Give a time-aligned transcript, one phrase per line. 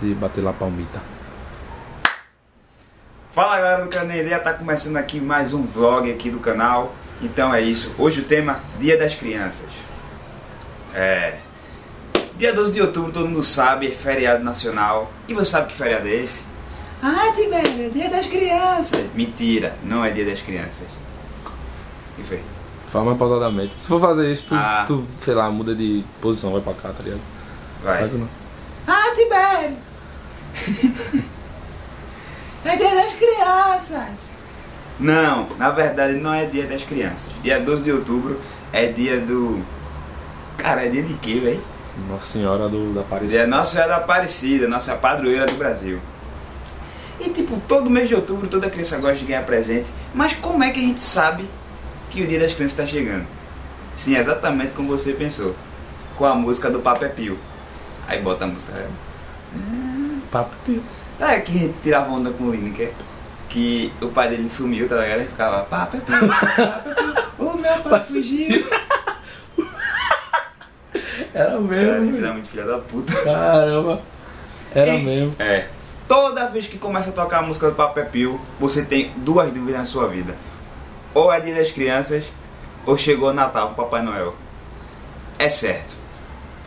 [0.00, 1.00] de bater lá palmita.
[3.32, 6.94] Fala galera do Canelia, tá começando aqui mais um vlog aqui do canal.
[7.22, 7.94] Então é isso.
[7.98, 9.68] Hoje o tema Dia das Crianças.
[10.94, 11.38] É.
[12.36, 15.10] Dia 12 de outubro, todo mundo sabe, é feriado nacional.
[15.28, 16.42] E você sabe que feriado é esse?
[17.02, 19.04] Ah, Tibério, é Dia das Crianças.
[19.14, 20.86] Mentira, não é Dia das Crianças.
[22.16, 22.40] Que foi?
[22.88, 23.74] Fala mais pausadamente.
[23.78, 24.84] Se for fazer isso, tu, Ah.
[24.86, 27.20] tu, sei lá, muda de posição, vai pra cá, tá ligado?
[27.84, 28.08] Vai.
[28.08, 28.20] Vai.
[28.90, 29.76] Ah, Tibério!
[32.64, 34.30] é dia das crianças!
[34.98, 37.30] Não, na verdade não é dia das crianças.
[37.42, 38.40] Dia 12 de outubro
[38.72, 39.62] é dia do.
[40.56, 41.62] Cara, é dia de quê, velho?
[42.08, 43.46] Nossa Senhora do, da Dia Aparecida.
[43.46, 46.00] Nossa Senhora da Aparecida, nossa padroeira do Brasil.
[47.20, 49.90] E tipo, todo mês de outubro toda criança gosta de ganhar presente.
[50.14, 51.44] Mas como é que a gente sabe
[52.08, 53.26] que o dia das crianças está chegando?
[53.94, 55.54] Sim, exatamente como você pensou.
[56.16, 57.38] Com a música do Papa é Pio.
[58.08, 58.72] Aí bota a música.
[60.32, 60.82] Papo pio.
[61.18, 62.92] Tá que a gente tirava onda com o Lineker,
[63.48, 65.20] que o pai dele sumiu, tá ligado?
[65.20, 68.64] Ele ficava, Pepe, pá, Pepe, o meu pai fugiu.
[71.34, 72.16] Era mesmo.
[72.16, 73.12] era muito filha da puta.
[73.22, 74.00] Caramba.
[74.74, 75.34] Era E- mesmo.
[75.38, 75.66] É.
[76.08, 79.52] Toda vez que começa a tocar a música do Papo é Pio, você tem duas
[79.52, 80.34] dúvidas na sua vida.
[81.14, 82.24] Ou é dia das crianças,
[82.86, 84.34] ou chegou o Natal com o Papai Noel.
[85.38, 85.94] É certo.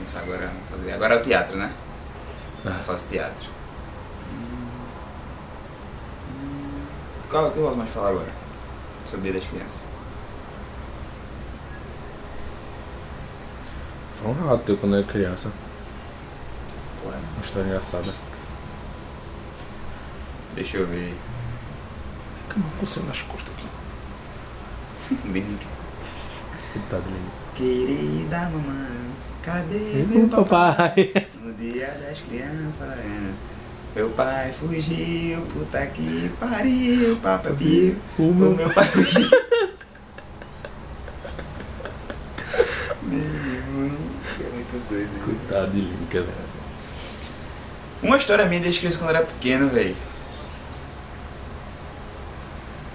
[0.00, 0.92] Pensar agora, fazer.
[0.92, 1.72] Agora é o teatro, né?
[2.64, 2.74] Eu Ah.
[2.74, 3.48] faço teatro.
[7.30, 8.32] Qual o que eu posso mais falar agora?
[9.04, 9.76] Sobre o dia das crianças.
[14.20, 15.50] Foi um relato teu quando eu era criança.
[17.02, 18.12] Porra, Uma história engraçada.
[20.54, 21.14] deixa eu ver.
[22.48, 23.68] Fica mal coçando nas costas aqui.
[25.28, 25.68] Lineker.
[26.72, 27.30] Coitado dele.
[27.54, 29.10] Querida mamãe,
[29.42, 31.04] cadê Meu meu papai?
[31.04, 31.26] papai.
[31.42, 33.32] No dia das crianças, é.
[33.96, 37.96] meu pai fugiu, puta que pariu, papai pio.
[38.18, 39.28] O O meu meu pai fugiu.
[43.02, 43.18] Meu
[44.40, 45.24] é muito doido.
[45.24, 46.50] Coitado de Lincoln, velho.
[48.02, 49.96] Uma história minha desde criança quando eu era pequeno, velho.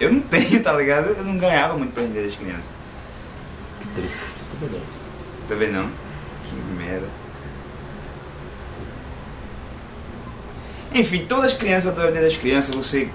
[0.00, 1.06] Eu não tenho, tá ligado?
[1.08, 2.64] Eu não ganhava muito das crianças.
[2.64, 2.77] Que
[3.98, 4.20] triste.
[4.50, 4.82] Tudo bem.
[5.48, 5.90] Também não.
[6.44, 7.06] Que merda.
[10.94, 13.08] Enfim, todas as crianças dia das crianças, você,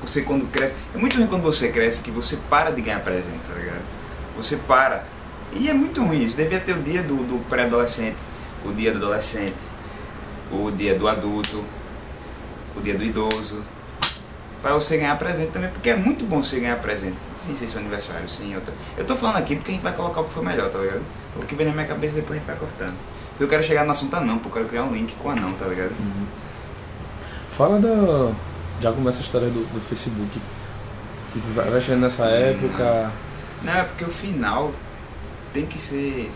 [0.00, 0.74] você quando cresce.
[0.94, 3.82] É muito ruim quando você cresce que você para de ganhar presente, tá ligado?
[4.36, 5.04] Você para.
[5.52, 6.36] E é muito ruim isso.
[6.36, 8.18] Devia ter o dia do, do pré-adolescente,
[8.64, 9.60] o dia do adolescente,
[10.50, 11.64] o dia do adulto,
[12.76, 13.62] o dia do idoso.
[14.62, 17.16] Pra você ganhar presente também, porque é muito bom você ganhar presente.
[17.36, 18.52] Sem ser seu aniversário, sim.
[18.54, 20.68] Eu tô, eu tô falando aqui porque a gente vai colocar o que for melhor,
[20.68, 21.02] tá ligado?
[21.36, 22.96] O que vem na minha cabeça depois a gente vai cortando.
[23.38, 25.66] Eu quero chegar no assunto anão, porque eu quero criar um link com anão, tá
[25.66, 25.92] ligado?
[26.00, 26.26] Uhum.
[27.52, 28.32] Fala da.
[28.80, 30.40] Já começa a história do, do Facebook.
[31.32, 33.12] Tipo, vai, chegando nessa época.
[33.62, 34.72] Não, é porque o final
[35.52, 36.32] tem que ser.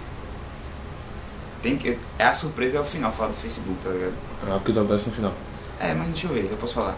[1.60, 1.98] Tem que.
[2.18, 4.14] É a surpresa é o final, falar do Facebook, tá ligado?
[4.42, 5.32] Ah, porque acontece no final.
[5.80, 6.96] É, mas deixa eu ver, eu posso falar.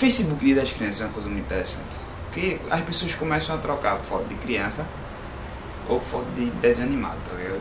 [0.00, 2.00] Facebook Dia das Crianças é uma coisa muito interessante.
[2.24, 4.86] Porque as pessoas começam a trocar foto de criança
[5.86, 7.60] ou foto de desenho animado, tá ligado?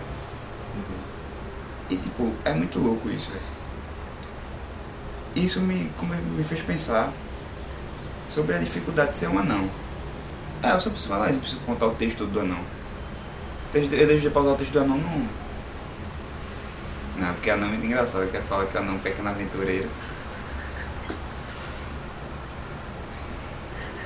[1.90, 3.44] E tipo, é muito louco isso, velho.
[5.36, 7.12] Isso me, como me fez pensar
[8.30, 9.70] sobre a dificuldade de ser um anão.
[10.64, 12.60] É, eu só preciso falar isso, eu preciso contar o texto do anão.
[13.74, 15.28] O Eu deixo de pausar o texto do anão não.
[17.18, 19.28] Não, porque anão é muito engraçado, eu quero falar que anão é um pequeno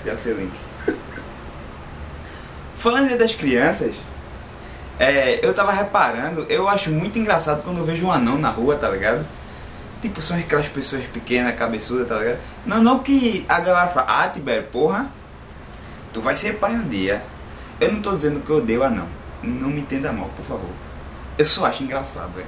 [0.05, 0.53] Já sei o link.
[2.75, 3.95] Falando das crianças,
[4.99, 8.75] é, eu tava reparando, eu acho muito engraçado quando eu vejo um anão na rua,
[8.75, 9.25] tá ligado?
[10.01, 12.39] Tipo, são aquelas pessoas pequenas, cabeçudas, tá ligado?
[12.65, 15.09] Não, não que a galera fala, ah, Tibério, porra,
[16.11, 17.23] tu vai ser pai um dia.
[17.79, 19.07] Eu não tô dizendo que eu odeio anão.
[19.41, 20.69] Não me entenda mal, por favor.
[21.37, 22.47] Eu só acho engraçado, velho.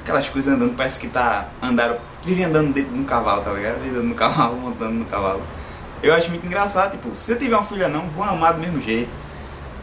[0.00, 3.80] Aquelas coisas andando, parece que tá andando, vive andando dentro de um cavalo, tá ligado?
[3.82, 5.42] Vive andando no cavalo, montando no cavalo.
[6.04, 8.78] Eu acho muito engraçado, tipo, se eu tiver um filho anão, vou amar do mesmo
[8.78, 9.08] jeito.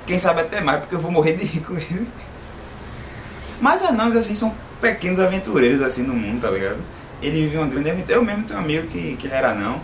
[0.05, 2.07] Quem sabe até mais, porque eu vou morrer de ele.
[3.59, 6.77] Mas anãos, assim, são pequenos aventureiros, assim, no mundo, tá ligado?
[7.23, 8.13] Ele vive uma grande aventura.
[8.13, 9.81] Eu mesmo tenho um amigo que, que ele era anão.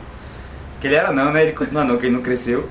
[0.80, 1.42] Que ele era anão, né?
[1.42, 2.70] Ele continua anão, que ele não cresceu.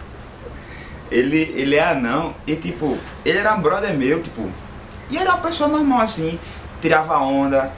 [1.10, 4.50] ele, ele é anão e, tipo, ele era um brother meu, tipo...
[5.08, 6.38] E era uma pessoa normal, assim.
[6.82, 7.72] Tirava onda,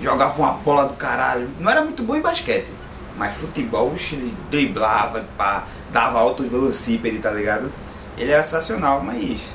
[0.00, 1.50] jogava uma bola do caralho.
[1.60, 2.80] Não era muito bom em basquete.
[3.16, 7.72] Mas futebol, ele driblava, pá, dava altos velocípedes, tá ligado?
[8.16, 9.46] Ele era sensacional, mas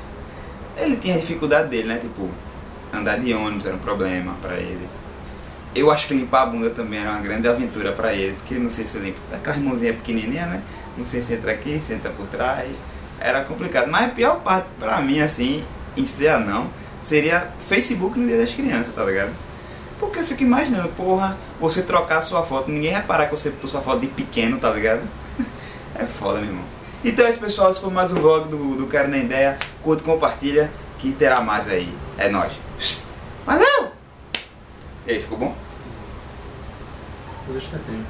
[0.76, 1.98] ele tinha a dificuldade dele, né?
[1.98, 2.30] Tipo,
[2.92, 4.88] andar de ônibus era um problema pra ele.
[5.74, 8.70] Eu acho que limpar a bunda também era uma grande aventura pra ele, porque não
[8.70, 9.18] sei se limpa.
[9.32, 10.62] Aquela mãozinha pequenininha, né?
[10.96, 12.80] Não sei se entra aqui, se entra por trás.
[13.20, 13.90] Era complicado.
[13.90, 15.64] Mas a pior parte pra mim, assim,
[15.96, 16.70] em ser anão,
[17.04, 19.32] seria Facebook no dia das crianças, tá ligado?
[19.98, 23.80] Porque eu fico imaginando, porra, você trocar sua foto, ninguém reparar que você botou sua
[23.80, 25.08] foto de pequeno, tá ligado?
[26.00, 26.64] É foda, meu irmão.
[27.04, 27.72] Então é isso, pessoal.
[27.72, 29.58] Esse foi mais um vlog do, do Quero Na Ideia.
[29.82, 31.92] Curte, compartilha, que terá mais aí.
[32.16, 32.56] É nóis.
[33.44, 33.90] Valeu!
[35.04, 35.56] E aí, ficou bom?
[37.46, 38.06] Fazer os tetrinhos.